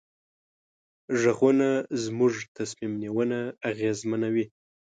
[1.21, 1.69] غږونه
[2.03, 4.45] زموږ تصمیم نیونه اغېزمنوي.